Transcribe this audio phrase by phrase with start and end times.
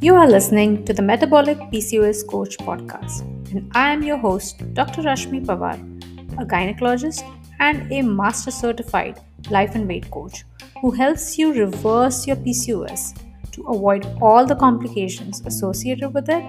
[0.00, 3.20] You are listening to the Metabolic PCOS Coach podcast,
[3.52, 5.02] and I am your host, Dr.
[5.02, 5.76] Rashmi Pawar,
[6.40, 7.22] a gynecologist
[7.60, 9.20] and a master certified
[9.50, 10.44] life and weight coach
[10.80, 13.20] who helps you reverse your PCOS
[13.52, 16.44] to avoid all the complications associated with it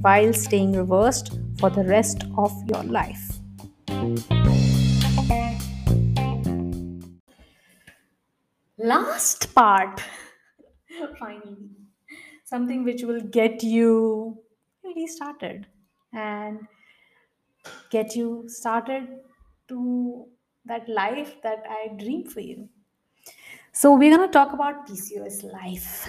[0.00, 3.38] while staying reversed for the rest of your life.
[8.78, 10.00] Last part,
[11.18, 11.70] finally,
[12.44, 14.38] something which will get you
[14.84, 15.66] really started
[16.12, 16.60] and
[17.90, 19.08] get you started
[19.68, 20.26] to
[20.64, 22.68] that life that I dream for you.
[23.72, 26.08] So, we're going to talk about PCOS life.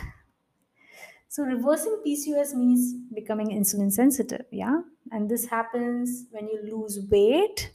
[1.27, 4.81] So, reversing PCOS means becoming insulin sensitive, yeah?
[5.11, 7.71] And this happens when you lose weight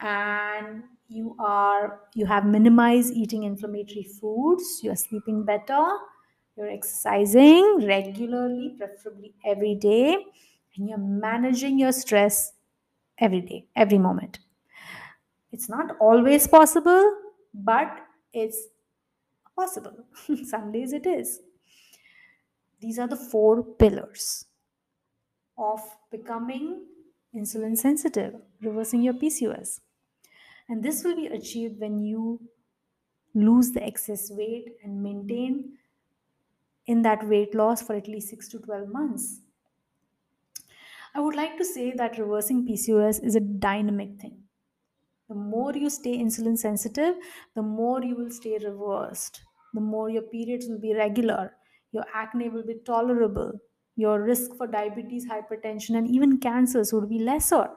[0.00, 5.84] and you are you have minimized eating inflammatory foods, you're sleeping better,
[6.56, 10.16] you're exercising regularly, preferably every day,
[10.76, 12.52] and you're managing your stress
[13.18, 14.38] every day, every moment.
[15.52, 17.12] It's not always possible,
[17.52, 17.88] but
[18.32, 18.68] it's
[19.56, 20.04] possible.
[20.44, 21.40] Some days it is.
[22.80, 24.46] These are the four pillars
[25.58, 25.80] of
[26.10, 26.86] becoming
[27.34, 29.80] insulin sensitive, reversing your PCOS.
[30.70, 32.40] And this will be achieved when you
[33.34, 35.72] lose the excess weight and maintain
[36.86, 39.40] in that weight loss for at least 6 to 12 months.
[41.12, 44.44] I would like to say that reversing PCOS is a dynamic thing.
[45.28, 47.16] The more you stay insulin sensitive,
[47.56, 49.42] the more you will stay reversed.
[49.74, 51.52] The more your periods will be regular,
[51.90, 53.58] your acne will be tolerable,
[53.96, 57.70] your risk for diabetes, hypertension, and even cancers would be lesser.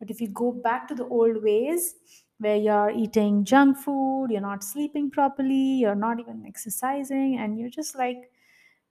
[0.00, 1.94] But if you go back to the old ways
[2.38, 7.70] where you're eating junk food, you're not sleeping properly, you're not even exercising, and you're
[7.70, 8.32] just like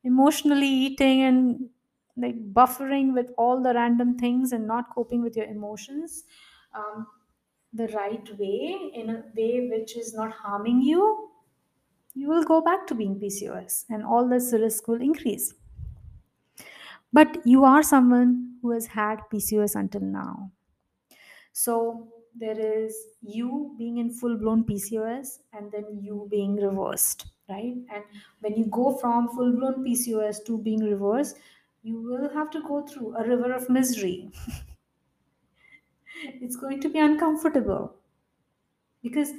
[0.04, 1.70] emotionally eating and
[2.18, 6.23] like buffering with all the random things and not coping with your emotions
[6.73, 7.08] um,
[7.73, 11.32] the right way, in a way which is not harming you,
[12.16, 15.54] you will go back to being PCOS and all this risk will increase.
[17.14, 20.52] But you are someone who has had PCOS until now.
[21.64, 21.73] So
[22.43, 27.75] there is you being in full blown PCOS and then you being reversed, right?
[27.95, 28.03] And
[28.42, 31.37] when you go from full blown PCOS to being reversed,
[31.83, 34.31] you will have to go through a river of misery.
[36.42, 37.95] it's going to be uncomfortable
[39.03, 39.31] because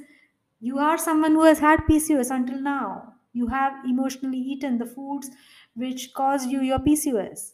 [0.59, 3.15] you are someone who has had PCOS until now.
[3.33, 5.29] You have emotionally eaten the foods
[5.73, 7.53] which caused you your PCOS.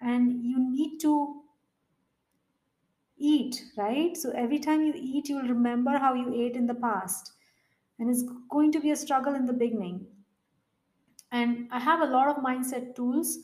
[0.00, 1.42] And you need to
[3.16, 4.16] eat, right?
[4.16, 7.32] So every time you eat, you'll remember how you ate in the past.
[7.98, 10.06] And it's going to be a struggle in the beginning.
[11.30, 13.38] And I have a lot of mindset tools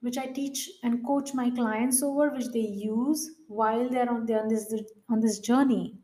[0.00, 4.48] which I teach and coach my clients over, which they use while they're on, on
[4.48, 4.74] this
[5.08, 5.98] on this journey.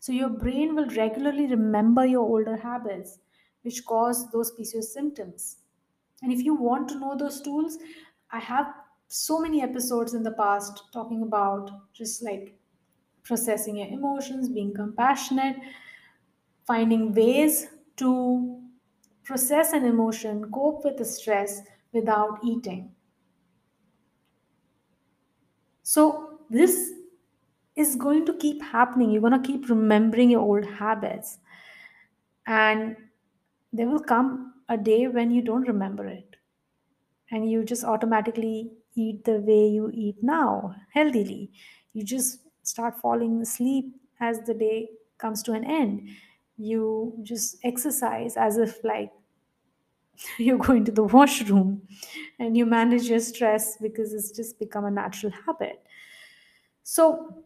[0.00, 3.20] So your brain will regularly remember your older habits,
[3.62, 5.58] which cause those PCOS symptoms.
[6.22, 7.78] And if you want to know those tools,
[8.30, 8.74] I have
[9.08, 12.56] so many episodes in the past talking about just like
[13.22, 15.56] processing your emotions, being compassionate,
[16.66, 18.60] finding ways to
[19.24, 21.62] process an emotion, cope with the stress
[21.92, 22.90] without eating.
[25.82, 26.90] So, this
[27.74, 29.10] is going to keep happening.
[29.10, 31.38] You're going to keep remembering your old habits.
[32.46, 32.96] And
[33.72, 36.36] there will come a day when you don't remember it.
[37.30, 41.52] And you just automatically eat the way you eat now, healthily.
[41.92, 46.08] You just start falling asleep as the day comes to an end.
[46.56, 49.12] You just exercise as if like
[50.38, 51.86] you're going to the washroom
[52.38, 55.82] and you manage your stress because it's just become a natural habit.
[56.82, 57.44] So,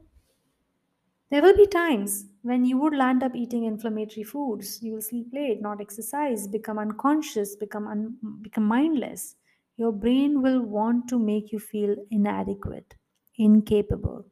[1.30, 4.82] there will be times when you would land up eating inflammatory foods.
[4.82, 9.36] You will sleep late, not exercise, become unconscious, become un- become mindless.
[9.80, 12.94] Your brain will want to make you feel inadequate,
[13.36, 14.26] incapable,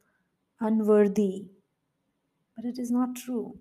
[0.59, 1.49] unworthy.
[2.55, 3.57] But it is not true.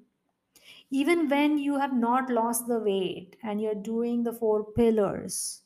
[0.90, 5.62] Even when you have not lost the weight and you're doing the four pillars,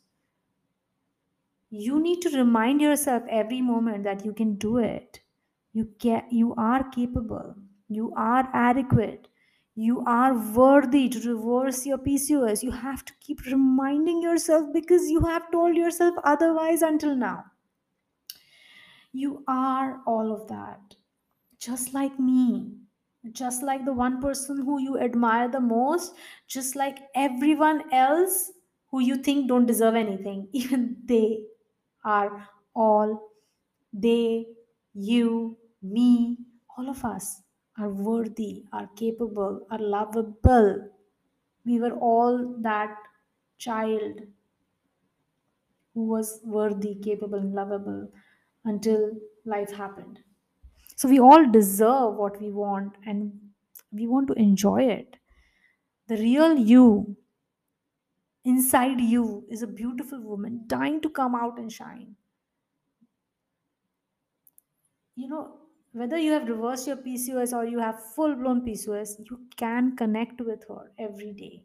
[1.70, 5.20] you need to remind yourself every moment that you can do it.
[5.72, 7.56] You can you are capable.
[7.88, 9.28] You are adequate.
[9.74, 12.62] You are worthy to reverse your PCOS.
[12.62, 17.44] You have to keep reminding yourself because you have told yourself otherwise until now.
[19.12, 20.96] You are all of that,
[21.58, 22.78] just like me.
[23.32, 26.14] just like the one person who you admire the most
[26.54, 28.36] just like everyone else
[28.92, 31.44] who you think don't deserve anything even they
[32.16, 32.48] are
[32.86, 33.14] all
[34.06, 34.46] they
[34.94, 35.58] you
[35.98, 36.08] me
[36.76, 37.41] all of us
[37.78, 40.90] are worthy are capable are lovable
[41.64, 42.38] we were all
[42.70, 42.96] that
[43.58, 44.22] child
[45.94, 48.10] who was worthy capable and lovable
[48.64, 49.02] until
[49.44, 50.22] life happened
[50.96, 53.52] so we all deserve what we want and
[53.92, 55.18] we want to enjoy it.
[56.08, 57.16] The real you
[58.44, 62.14] inside you is a beautiful woman dying to come out and shine.
[65.14, 65.61] You know,
[65.92, 70.40] whether you have reversed your PCOS or you have full blown PCOS, you can connect
[70.40, 71.64] with her every day.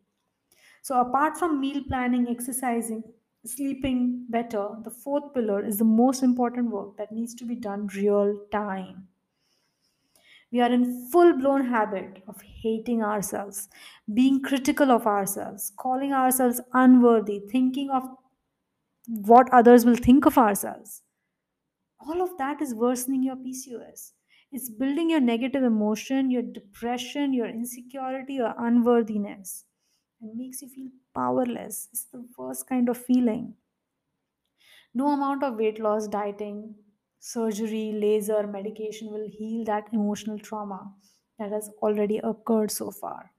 [0.82, 3.04] So, apart from meal planning, exercising,
[3.46, 7.88] sleeping better, the fourth pillar is the most important work that needs to be done
[7.88, 9.10] real time.
[10.52, 13.70] We are in full blown habit of hating ourselves,
[14.14, 18.04] being critical of ourselves, calling ourselves unworthy, thinking of
[19.08, 21.04] what others will think of ourselves.
[22.00, 24.14] All of that is worsening your PCOS.
[24.52, 29.66] It's building your negative emotion, your depression, your insecurity, your unworthiness,
[30.22, 31.90] and makes you feel powerless.
[31.94, 33.56] It's the worst kind of feeling.
[34.94, 36.76] No amount of weight loss, dieting,
[37.20, 40.94] surgery, laser, medication will heal that emotional trauma
[41.40, 43.32] that has already occurred so far.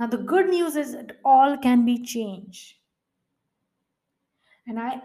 [0.00, 2.78] Now, the good news is it all can be changed.
[4.66, 5.02] And I,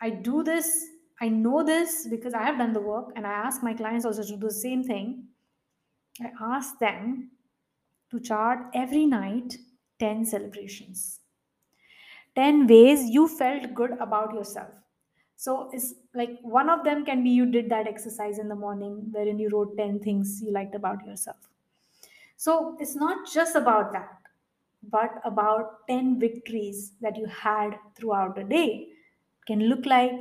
[0.00, 0.88] I do this,
[1.20, 4.22] I know this because I have done the work and I ask my clients also
[4.22, 5.28] to do the same thing.
[6.20, 7.30] I ask them
[8.10, 9.56] to chart every night
[9.98, 11.20] 10 celebrations,
[12.36, 14.70] 10 ways you felt good about yourself.
[15.36, 19.08] So it's like one of them can be you did that exercise in the morning
[19.10, 21.36] wherein you wrote 10 things you liked about yourself.
[22.36, 24.18] So it's not just about that,
[24.90, 28.88] but about 10 victories that you had throughout the day.
[28.88, 30.12] It can look like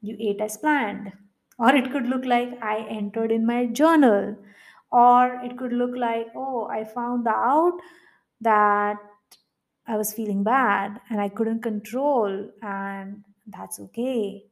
[0.00, 1.12] you ate as planned,
[1.58, 4.36] or it could look like I entered in my journal,
[4.90, 7.78] or it could look like, oh, I found out
[8.40, 8.96] that
[9.86, 14.44] I was feeling bad and I couldn't control, and that's okay.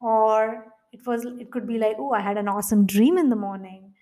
[0.00, 3.36] Or it was it could be like, oh, I had an awesome dream in the
[3.36, 3.94] morning,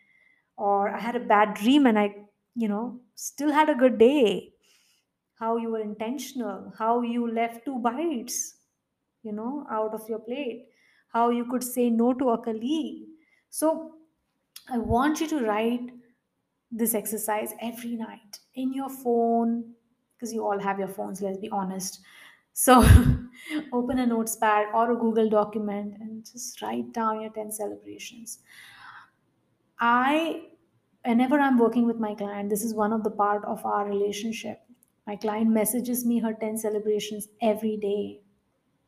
[0.56, 2.14] or I had a bad dream and I,
[2.54, 4.52] you know, still had a good day.
[5.38, 8.54] How you were intentional, how you left two bites,
[9.22, 10.68] you know, out of your plate,
[11.12, 13.04] how you could say no to a colleague.
[13.50, 13.92] So
[14.68, 15.90] I want you to write
[16.70, 19.72] this exercise every night in your phone
[20.14, 22.00] because you all have your phones let's be honest.
[22.52, 22.80] So
[23.72, 28.40] open a notepad or a google document and just write down your 10 celebrations.
[29.78, 30.42] I
[31.04, 34.60] whenever i'm working with my client this is one of the part of our relationship.
[35.06, 38.20] My client messages me her 10 celebrations every day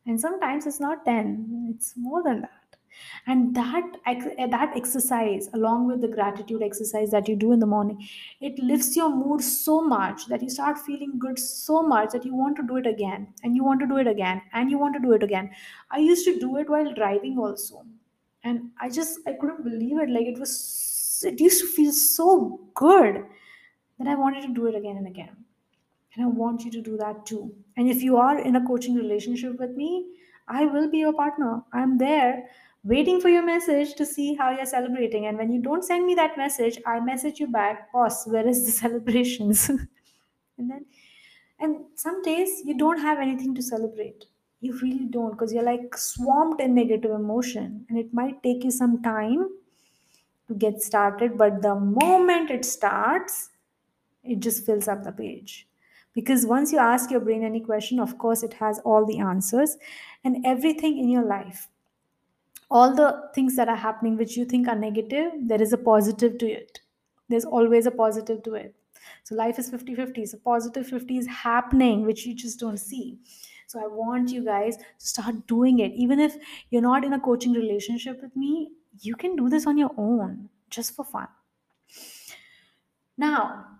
[0.08, 2.52] and sometimes it's not 10 it's more than that.
[3.26, 3.96] And that
[4.50, 8.08] that exercise along with the gratitude exercise that you do in the morning
[8.40, 12.34] it lifts your mood so much that you start feeling good so much that you
[12.34, 14.94] want to do it again and you want to do it again and you want
[14.94, 15.50] to do it again.
[15.90, 17.84] I used to do it while driving also.
[18.44, 20.10] And i just i couldn't believe it.
[20.10, 23.24] Like it was it used to feel so good
[23.98, 25.36] that i wanted to do it again and again
[26.18, 27.54] and I want you to do that too.
[27.76, 30.04] And if you are in a coaching relationship with me,
[30.48, 31.62] I will be your partner.
[31.72, 32.48] I'm there
[32.82, 35.26] waiting for your message to see how you're celebrating.
[35.26, 38.66] And when you don't send me that message, I message you back, boss, where is
[38.66, 39.68] the celebrations?
[39.68, 39.88] and
[40.58, 40.86] then,
[41.60, 44.24] and some days you don't have anything to celebrate.
[44.60, 47.86] You really don't because you're like swamped in negative emotion.
[47.88, 49.50] And it might take you some time
[50.48, 51.38] to get started.
[51.38, 53.50] But the moment it starts,
[54.24, 55.68] it just fills up the page
[56.14, 59.76] because once you ask your brain any question of course it has all the answers
[60.24, 61.68] and everything in your life.
[62.70, 66.38] All the things that are happening which you think are negative there is a positive
[66.38, 66.80] to it.
[67.28, 68.74] There's always a positive to it.
[69.24, 73.18] So life is 50 50 so positive 50 is happening which you just don't see.
[73.66, 75.92] So i want you guys to start doing it.
[75.92, 76.36] Even if
[76.70, 80.48] you're not in a coaching relationship with me you can do this on your own
[80.70, 81.28] just for fun.
[83.16, 83.77] Now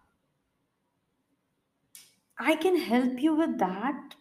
[2.39, 4.15] I can help you with that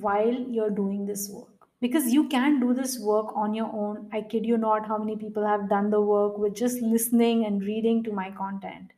[0.00, 1.68] while you're doing this work.
[1.80, 4.08] Because you can do this work on your own.
[4.12, 7.60] I kid you not, how many people have done the work with just listening and
[7.62, 8.92] reading to my content.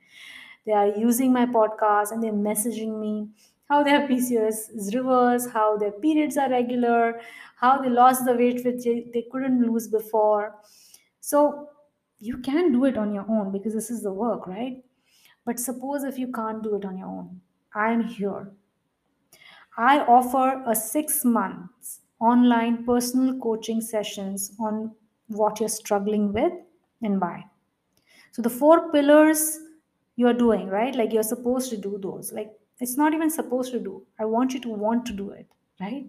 [0.67, 3.31] They are using my podcast and they're messaging me
[3.69, 7.21] how their PCOS is reversed, how their periods are regular,
[7.57, 10.57] how they lost the weight which they couldn't lose before.
[11.21, 11.71] So
[12.27, 14.77] You can do it on your own because this is the work, right?
[15.49, 17.41] But suppose if you can't do it on your own,
[17.75, 18.53] I'm here.
[19.77, 24.93] I offer a six months online personal coaching sessions on
[25.29, 26.53] what you're struggling with
[27.03, 27.45] and why.
[28.33, 29.59] So the four pillars
[30.17, 30.95] you're doing, right?
[30.95, 32.33] Like you're supposed to do those.
[32.33, 34.07] Like it's not even supposed to do.
[34.19, 35.47] I want you to want to do it,
[35.81, 36.07] right?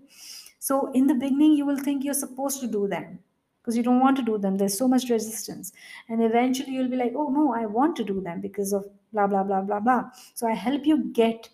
[0.60, 3.20] So in the beginning, you will think you're supposed to do them
[3.62, 4.58] because you don't want to do them.
[4.58, 5.74] There's so much resistance.
[6.10, 9.28] And eventually you'll be like, oh no, I want to do them because of blah,
[9.28, 10.12] blah, blah, blah, blah.
[10.34, 11.50] So I help you get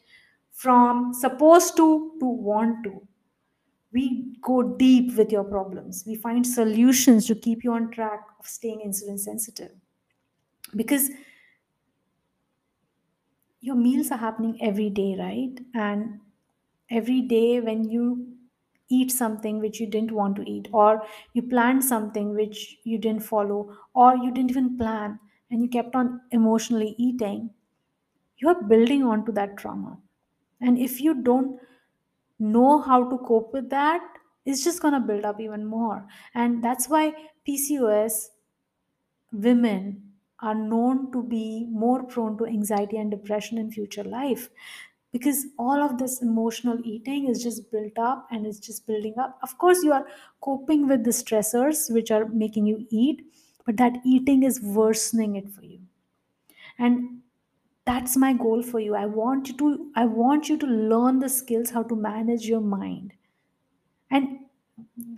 [0.53, 3.07] from supposed to to want to.
[3.93, 6.03] We go deep with your problems.
[6.07, 9.71] We find solutions to keep you on track of staying insulin sensitive.
[10.75, 11.09] Because
[13.61, 15.57] your meals are happening every day, right?
[15.73, 16.19] And
[16.89, 18.37] every day when you
[18.89, 23.23] eat something which you didn't want to eat, or you planned something which you didn't
[23.23, 25.19] follow, or you didn't even plan
[25.51, 27.51] and you kept on emotionally eating,
[28.37, 29.99] you are building onto that trauma.
[30.61, 31.59] And if you don't
[32.39, 34.01] know how to cope with that,
[34.45, 36.07] it's just going to build up even more.
[36.33, 37.13] And that's why
[37.45, 38.29] PCOS
[39.31, 44.49] women are known to be more prone to anxiety and depression in future life
[45.11, 49.37] because all of this emotional eating is just built up and it's just building up
[49.43, 50.07] of course you are
[50.41, 53.21] coping with the stressors which are making you eat
[53.65, 55.79] but that eating is worsening it for you
[56.79, 57.20] and
[57.91, 58.95] that's my goal for you.
[58.95, 59.71] I want you to
[60.01, 63.13] i want you to learn the skills how to manage your mind.
[64.09, 64.39] And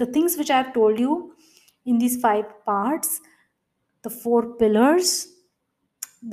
[0.02, 1.12] the things which i've told you
[1.92, 3.22] in these five parts
[4.08, 5.12] the four pillars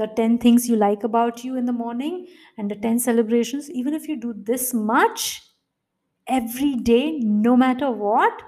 [0.01, 2.17] the 10 things you like about you in the morning
[2.57, 5.25] and the 10 celebrations even if you do this much
[6.39, 8.43] every day no matter what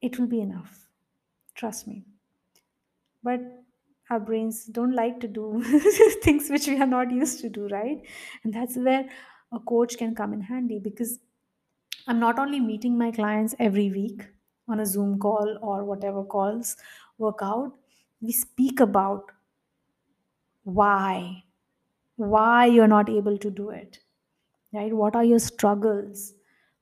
[0.00, 0.88] it will be enough.
[1.54, 2.04] Trust me.
[3.22, 3.40] But
[4.10, 5.62] our brains don't like to do
[6.22, 8.04] things which we are not used to do right?
[8.44, 9.08] And that's where
[9.52, 11.20] a coach can come in handy because
[12.08, 14.22] i'm not only meeting my clients every week
[14.68, 16.76] on a zoom call or whatever calls
[17.18, 17.78] work out
[18.20, 19.32] we speak about
[20.64, 21.42] why
[22.16, 24.00] why you're not able to do it
[24.74, 24.92] right?
[24.92, 26.34] What are your struggles?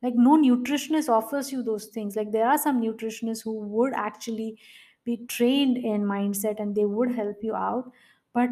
[0.02, 2.16] Like no nutritionist offers you those things.
[2.16, 4.61] Like there are some nutritionists who would actually
[5.07, 7.93] be trained in mindset and they would help you out
[8.35, 8.51] but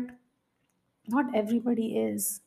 [1.09, 2.41] not everybody is.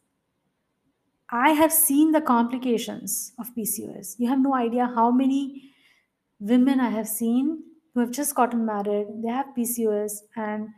[1.30, 5.74] I have seen the complications of pcos you have no idea how many
[6.40, 7.50] women i have seen
[7.94, 10.70] who have just gotten married they have pcos and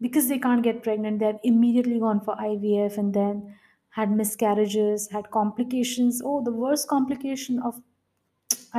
[0.00, 3.56] because they can't get pregnant they have immediately gone for ivf and then
[3.90, 6.20] had miscarriages had complications.
[6.24, 7.80] Oh the worst complication of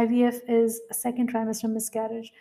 [0.03, 2.31] ivf is a second trimester miscarriage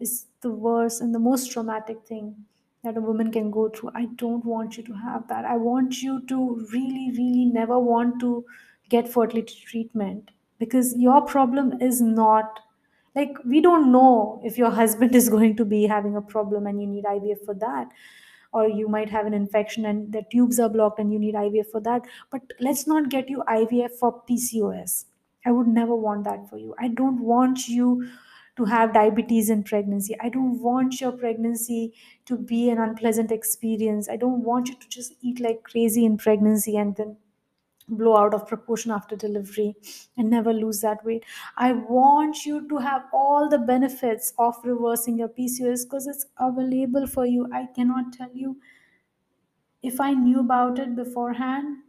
[0.00, 2.34] is the worst and the most traumatic thing
[2.82, 6.02] that a woman can go through i don't want you to have that i want
[6.02, 8.44] you to really really never want to
[8.88, 12.60] get fertility treatment because your problem is not
[13.14, 16.80] like we don't know if your husband is going to be having a problem and
[16.80, 17.88] you need ivf for that
[18.52, 21.70] or you might have an infection and the tubes are blocked and you need IVF
[21.70, 22.02] for that.
[22.30, 25.04] But let's not get you IVF for PCOS.
[25.46, 26.74] I would never want that for you.
[26.78, 28.08] I don't want you
[28.60, 30.16] to have diabetes in pregnancy.
[30.20, 31.94] I don't want your pregnancy
[32.26, 34.08] to be an unpleasant experience.
[34.08, 37.16] I don't want you to just eat like crazy in pregnancy and then
[37.88, 39.74] blow out of proportion after delivery
[40.16, 41.24] and never lose that weight.
[41.56, 47.06] I want you to have all the benefits of reversing your PCOS because it's available
[47.06, 47.48] for you.
[47.52, 48.60] I cannot tell you
[49.82, 51.82] if I knew about it beforehand,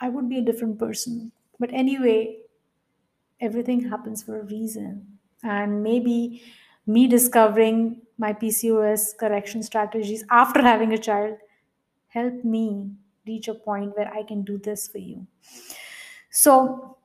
[0.00, 1.32] I would be a different person.
[1.58, 2.42] But anyway,
[3.40, 5.09] everything happens for a reason.
[5.42, 6.42] And maybe
[6.86, 11.36] me discovering my PCOS correction strategies after having a child
[12.08, 12.90] help me
[13.26, 15.26] reach a point where I can do this for you.
[16.30, 16.96] So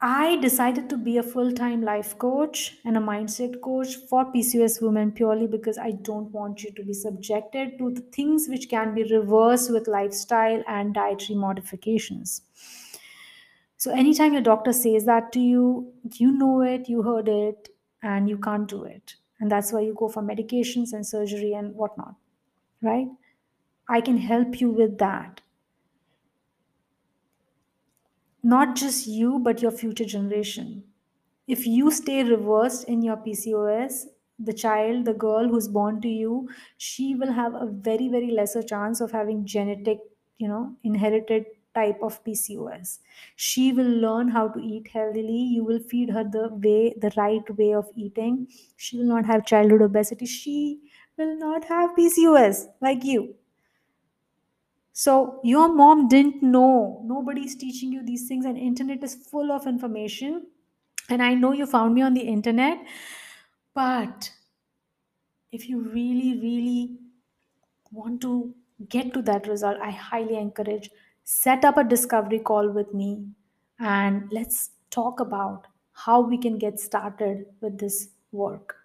[0.00, 4.80] I decided to be a full time life coach and a mindset coach for PCOS
[4.80, 8.94] women purely because I don't want you to be subjected to the things which can
[8.94, 12.40] be reversed with lifestyle and dietary modifications.
[13.78, 17.68] So, anytime your doctor says that to you, you know it, you heard it,
[18.02, 19.16] and you can't do it.
[19.40, 22.14] And that's why you go for medications and surgery and whatnot,
[22.82, 23.08] right?
[23.88, 25.42] I can help you with that.
[28.42, 30.84] Not just you, but your future generation.
[31.46, 34.06] If you stay reversed in your PCOS,
[34.38, 38.62] the child, the girl who's born to you, she will have a very, very lesser
[38.62, 40.00] chance of having genetic,
[40.38, 42.98] you know, inherited type of PCOS.
[43.36, 45.40] She will learn how to eat healthily.
[45.56, 48.48] You will feed her the way, the right way of eating.
[48.76, 50.26] She will not have childhood obesity.
[50.26, 50.80] She
[51.16, 53.36] will not have PCOS like you.
[54.92, 57.02] So your mom didn't know.
[57.04, 60.46] Nobody's teaching you these things, and internet is full of information.
[61.08, 62.78] And I know you found me on the internet,
[63.74, 64.32] but
[65.52, 66.98] if you really, really
[67.92, 68.54] want to
[68.88, 70.90] get to that result, I highly encourage
[71.26, 73.28] set up a discovery call with me
[73.78, 78.76] and let's talk about how we can get started with this work.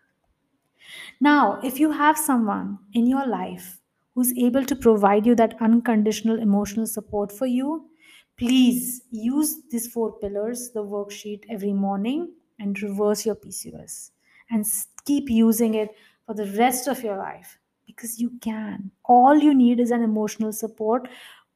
[1.19, 3.79] Now, if you have someone in your life
[4.15, 7.89] who's able to provide you that unconditional emotional support for you,
[8.37, 14.11] please use these four pillars, the worksheet every morning, and reverse your PCOS
[14.49, 14.65] and
[15.05, 15.95] keep using it
[16.25, 18.91] for the rest of your life because you can.
[19.05, 21.07] All you need is an emotional support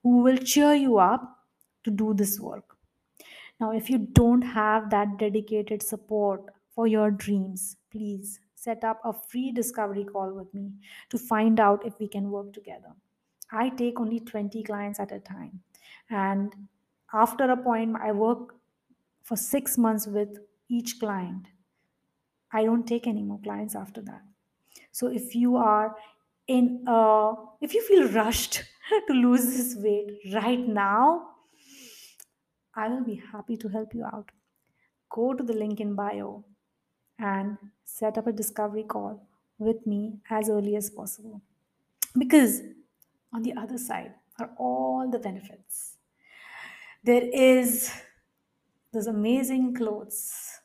[0.05, 1.39] who will cheer you up
[1.83, 2.77] to do this work.
[3.59, 6.41] Now, if you don't have that dedicated support
[6.75, 10.73] for your dreams, please set up a free discovery call with me
[11.09, 12.93] to find out if we can work together.
[13.51, 15.61] I take only 20 clients at a time.
[16.11, 16.53] And
[17.11, 18.53] after a point, I work
[19.23, 20.37] for six months with
[20.69, 21.47] each client.
[22.51, 24.21] I don't take any more clients after that.
[24.91, 25.95] So if you are
[26.47, 28.65] in, uh, if you feel rushed
[29.07, 31.29] to lose this weight right now,
[32.75, 34.31] I will be happy to help you out.
[35.09, 36.43] Go to the link in bio
[37.17, 39.27] and set up a discovery call
[39.57, 41.41] with me as early as possible.
[42.17, 42.61] Because
[43.33, 45.97] on the other side are all the benefits.
[47.03, 47.91] There is
[48.91, 50.59] those amazing clothes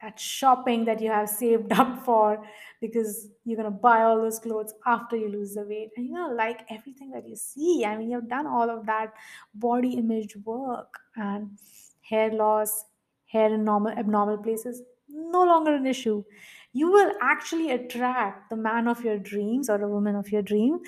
[0.00, 2.44] at shopping that you have saved up for
[2.80, 5.90] because you're going to buy all those clothes after you lose the weight.
[5.96, 8.86] And you're going to like everything that you see i mean you've done all of
[8.86, 9.12] that
[9.54, 11.58] body image work and
[12.02, 12.84] hair loss
[13.26, 16.24] hair in normal abnormal places no longer an issue.
[16.72, 20.80] You will actually attract the man of your dreams or a woman of your dream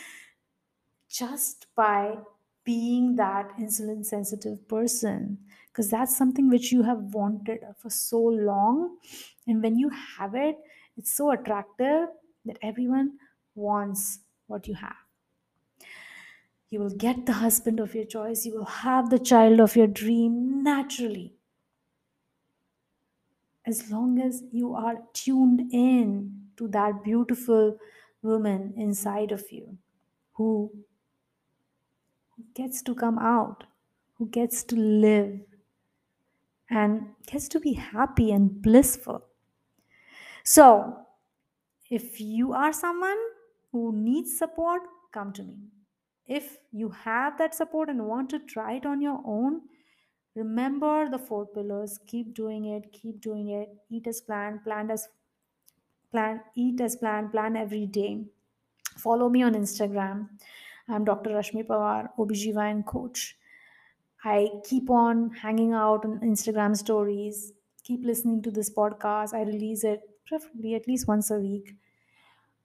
[1.09, 2.19] just by
[2.65, 5.39] being that insulin sensitive person
[5.81, 8.99] because that's something which you have wanted for so long.
[9.47, 10.59] And when you have it
[10.95, 12.09] it's so attractive
[12.45, 13.19] that everyone
[13.55, 14.97] wants what you have.
[16.69, 18.45] You will get the husband of your choice.
[18.45, 21.33] You will have the child of your dream naturally.
[23.67, 27.79] As long as you are tuned in to that beautiful
[28.21, 29.79] woman inside of you
[30.35, 30.71] who
[32.55, 33.65] gets to come out,
[34.19, 35.41] who gets to live
[36.71, 39.27] and gets to be happy and blissful.
[40.45, 40.97] So,
[41.91, 43.19] if you are someone
[43.73, 45.57] who needs support, come to me.
[46.27, 49.63] If you have that support and want to try it on your own,
[50.37, 51.99] remember the four pillars.
[52.07, 53.69] Keep doing it, keep doing it.
[53.91, 55.09] Eat as planned, plan as
[56.13, 58.25] plan, eat as planned, plan every day.
[58.97, 60.29] Follow me on Instagram.
[60.89, 61.31] I'm Dr.
[61.31, 63.37] Rashmi Pawar, OBGYN coach.
[64.25, 67.53] I keep on hanging out on Instagram stories,
[67.85, 69.33] keep listening to this podcast.
[69.33, 71.75] I release it preferably at least once a week.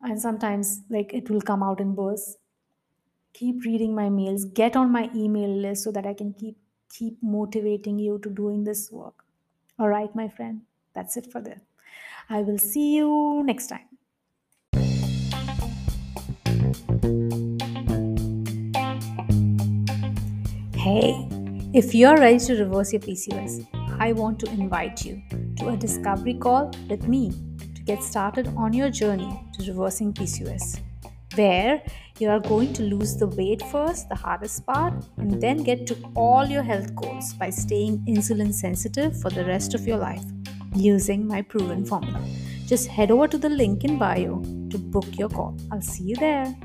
[0.02, 2.38] And sometimes like it will come out in bursts.
[3.34, 6.58] Keep reading my mails, get on my email list so that I can keep
[6.90, 9.26] keep motivating you to doing this work.
[9.80, 10.62] All right, my friend.
[10.94, 11.60] That's it for this.
[12.30, 13.90] I will see you next time.
[20.74, 21.28] Hey,
[21.76, 23.68] if you're ready to reverse your PCOS,
[24.00, 25.22] I want to invite you
[25.58, 27.32] to a discovery call with me
[27.76, 30.80] to get started on your journey to reversing PCOS,
[31.36, 31.84] where
[32.18, 35.98] you are going to lose the weight first, the hardest part, and then get to
[36.16, 40.24] all your health goals by staying insulin sensitive for the rest of your life
[40.74, 42.26] using my proven formula.
[42.66, 45.58] Just head over to the link in bio to book your call.
[45.74, 46.56] I'll see you there.